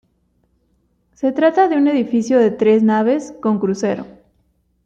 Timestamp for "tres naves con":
2.49-3.59